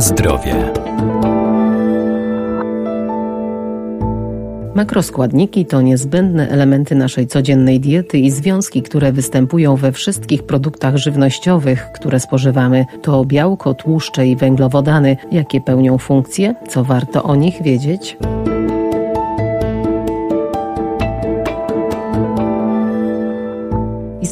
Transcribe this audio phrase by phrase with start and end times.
[0.00, 0.72] Zdrowie.
[4.74, 11.88] Makroskładniki to niezbędne elementy naszej codziennej diety i związki, które występują we wszystkich produktach żywnościowych,
[11.94, 12.86] które spożywamy.
[13.02, 15.16] To białko, tłuszcze i węglowodany.
[15.32, 16.54] Jakie pełnią funkcje?
[16.68, 18.16] Co warto o nich wiedzieć?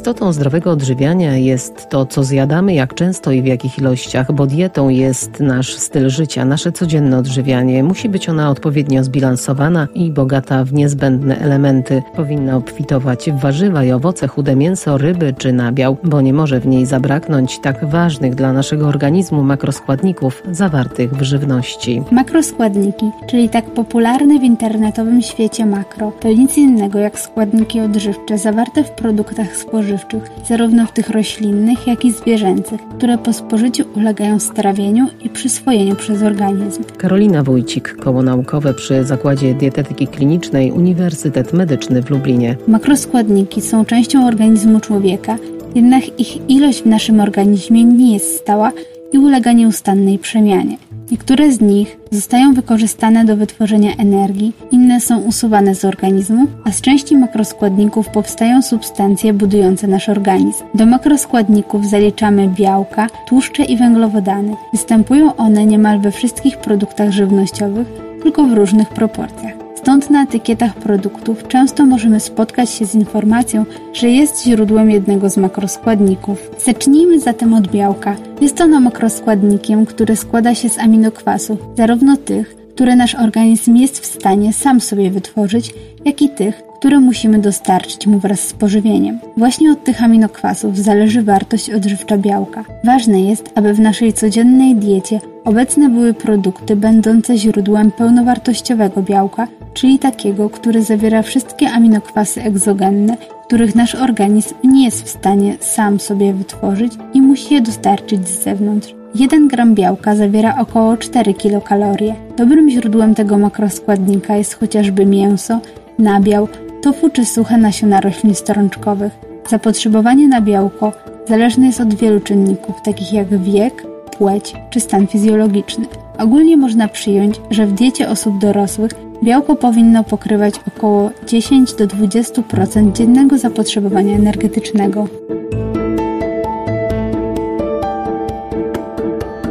[0.07, 4.89] Istotą zdrowego odżywiania jest to, co zjadamy, jak często i w jakich ilościach, bo dietą
[4.89, 7.83] jest nasz styl życia, nasze codzienne odżywianie.
[7.83, 12.03] Musi być ona odpowiednio zbilansowana i bogata w niezbędne elementy.
[12.17, 16.67] Powinna obfitować w warzywa i owoce, chude mięso, ryby czy nabiał, bo nie może w
[16.67, 22.03] niej zabraknąć tak ważnych dla naszego organizmu makroskładników zawartych w żywności.
[22.11, 28.85] Makroskładniki, czyli tak popularne w internetowym świecie makro, to nic innego jak składniki odżywcze zawarte
[28.85, 34.39] w produktach spożywczych spożywczych, zarówno w tych roślinnych, jak i zwierzęcych, które po spożyciu ulegają
[34.39, 36.85] strawieniu i przyswojeniu przez organizm.
[36.99, 42.57] Karolina Wójcik, koło naukowe przy Zakładzie Dietetyki Klinicznej Uniwersytet Medyczny w Lublinie.
[42.69, 45.39] Makroskładniki są częścią organizmu człowieka,
[45.75, 48.73] jednak ich ilość w naszym organizmie nie jest stała
[49.13, 50.77] i ulega nieustannej przemianie.
[51.11, 56.81] Niektóre z nich zostają wykorzystane do wytworzenia energii, inne są usuwane z organizmu, a z
[56.81, 60.65] części makroskładników powstają substancje budujące nasz organizm.
[60.75, 64.57] Do makroskładników zaliczamy białka, tłuszcze i węglowodany.
[64.73, 67.87] Występują one niemal we wszystkich produktach żywnościowych,
[68.23, 69.56] tylko w różnych proporcjach.
[69.87, 75.37] Stąd na etykietach produktów często możemy spotkać się z informacją, że jest źródłem jednego z
[75.37, 76.51] makroskładników.
[76.65, 78.17] Zacznijmy zatem od białka.
[78.41, 84.07] Jest ono makroskładnikiem, który składa się z aminokwasów, zarówno tych, które nasz organizm jest w
[84.07, 89.19] stanie sam sobie wytworzyć, jak i tych, które musimy dostarczyć mu wraz z pożywieniem.
[89.37, 92.65] Właśnie od tych aminokwasów zależy wartość odżywcza białka.
[92.85, 99.99] Ważne jest, aby w naszej codziennej diecie obecne były produkty będące źródłem pełnowartościowego białka, czyli
[99.99, 106.33] takiego, który zawiera wszystkie aminokwasy egzogenne, których nasz organizm nie jest w stanie sam sobie
[106.33, 108.95] wytworzyć i musi je dostarczyć z zewnątrz.
[109.15, 112.15] 1 gram białka zawiera około 4 kilokalorie.
[112.37, 115.61] Dobrym źródłem tego makroskładnika jest chociażby mięso,
[115.99, 116.49] nabiał,
[116.83, 119.13] tofu czy suche nasiona roślin strączkowych.
[119.51, 120.93] Zapotrzebowanie na białko
[121.29, 125.87] zależne jest od wielu czynników, takich jak wiek, płeć czy stan fizjologiczny.
[126.19, 128.93] Ogólnie można przyjąć, że w diecie osób dorosłych
[129.25, 135.09] białko powinno pokrywać około 10 do 20% dziennego zapotrzebowania energetycznego.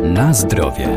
[0.03, 0.87] Na zdrowie.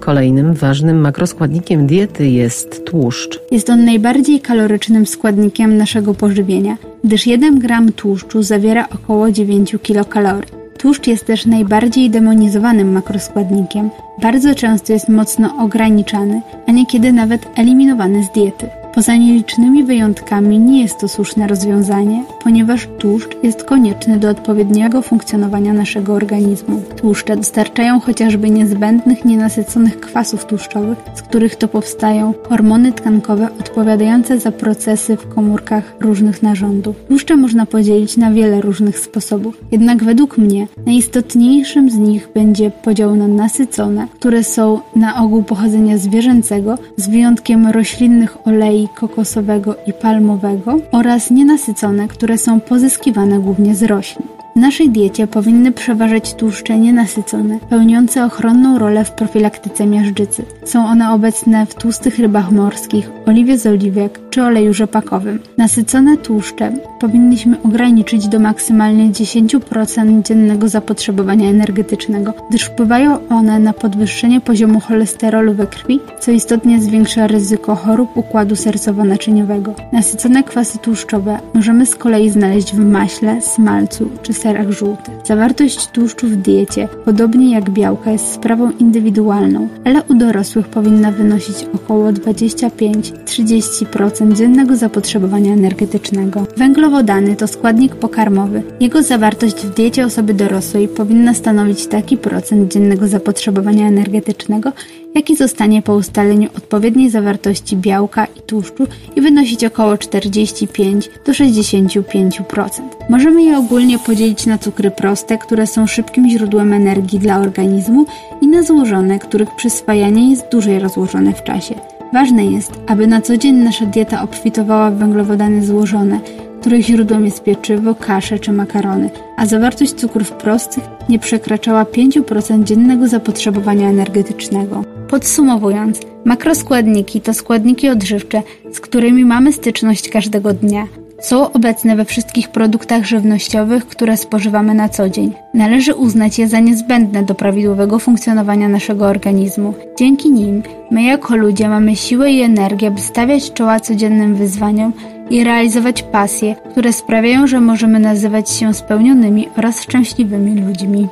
[0.00, 3.40] Kolejnym ważnym makroskładnikiem diety jest tłuszcz.
[3.50, 10.52] Jest on najbardziej kalorycznym składnikiem naszego pożywienia, gdyż 1 gram tłuszczu zawiera około 9 kilokalorii.
[10.78, 13.90] Tłuszcz jest też najbardziej demonizowanym makroskładnikiem.
[14.22, 18.66] Bardzo często jest mocno ograniczany, a niekiedy nawet eliminowany z diety.
[18.96, 25.72] Poza nielicznymi wyjątkami nie jest to słuszne rozwiązanie, ponieważ tłuszcz jest konieczny do odpowiedniego funkcjonowania
[25.72, 26.82] naszego organizmu.
[26.96, 34.52] Tłuszcze dostarczają chociażby niezbędnych nienasyconych kwasów tłuszczowych, z których to powstają hormony tkankowe odpowiadające za
[34.52, 36.96] procesy w komórkach różnych narządów.
[37.08, 43.16] Tłuszcze można podzielić na wiele różnych sposobów, jednak według mnie najistotniejszym z nich będzie podział
[43.16, 50.78] na nasycone, które są na ogół pochodzenia zwierzęcego, z wyjątkiem roślinnych olei kokosowego i palmowego
[50.92, 54.35] oraz nienasycone, które są pozyskiwane głównie z roślin.
[54.56, 60.44] W naszej diecie powinny przeważać tłuszcze nienasycone, pełniące ochronną rolę w profilaktyce miażdżycy.
[60.64, 65.38] Są one obecne w tłustych rybach morskich, oliwie z oliwek czy oleju rzepakowym.
[65.58, 74.40] Nasycone tłuszcze powinniśmy ograniczyć do maksymalnie 10% dziennego zapotrzebowania energetycznego, gdyż wpływają one na podwyższenie
[74.40, 79.72] poziomu cholesterolu we krwi, co istotnie zwiększa ryzyko chorób układu sercowo-naczyniowego.
[79.92, 85.14] Nasycone kwasy tłuszczowe możemy z kolei znaleźć w maśle, smalcu czy serach żółtych.
[85.24, 91.56] Zawartość tłuszczu w diecie, podobnie jak białka, jest sprawą indywidualną, ale u dorosłych powinna wynosić
[91.74, 96.46] około 25-30% dziennego zapotrzebowania energetycznego.
[96.56, 98.62] Węglowodany to składnik pokarmowy.
[98.80, 104.72] Jego zawartość w diecie osoby dorosłej powinna stanowić taki procent dziennego zapotrzebowania energetycznego,
[105.16, 108.86] jaki zostanie po ustaleniu odpowiedniej zawartości białka i tłuszczu
[109.16, 112.68] i wynosić około 45 do 65%.
[113.10, 118.06] Możemy je ogólnie podzielić na cukry proste, które są szybkim źródłem energii dla organizmu
[118.40, 121.74] i na złożone, których przyswajanie jest dłużej rozłożone w czasie.
[122.12, 126.20] Ważne jest, aby na co dzień nasza dieta obfitowała w węglowodany złożone,
[126.60, 133.08] których źródłem jest pieczywo, kasze czy makarony, a zawartość cukrów prostych nie przekraczała 5% dziennego
[133.08, 134.95] zapotrzebowania energetycznego.
[135.08, 138.42] Podsumowując, makroskładniki to składniki odżywcze,
[138.72, 140.86] z którymi mamy styczność każdego dnia.
[141.20, 145.32] Są obecne we wszystkich produktach żywnościowych, które spożywamy na co dzień.
[145.54, 149.74] Należy uznać je za niezbędne do prawidłowego funkcjonowania naszego organizmu.
[149.98, 154.92] Dzięki nim my jako ludzie mamy siłę i energię, by stawiać czoła codziennym wyzwaniom
[155.30, 161.08] i realizować pasje, które sprawiają, że możemy nazywać się spełnionymi oraz szczęśliwymi ludźmi.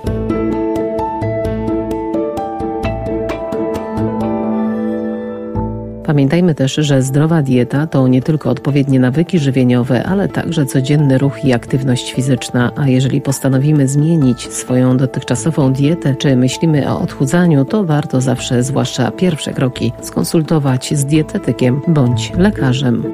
[6.15, 11.45] Pamiętajmy też, że zdrowa dieta to nie tylko odpowiednie nawyki żywieniowe, ale także codzienny ruch
[11.45, 12.73] i aktywność fizyczna.
[12.77, 19.11] A jeżeli postanowimy zmienić swoją dotychczasową dietę, czy myślimy o odchudzaniu, to warto zawsze, zwłaszcza
[19.11, 23.05] pierwsze kroki, skonsultować z dietetykiem bądź lekarzem.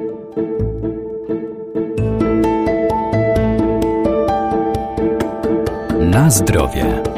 [5.99, 7.10] Na zdrowie.